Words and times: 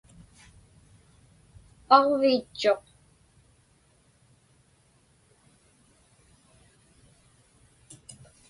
Aġviitchuq. 1.97 2.83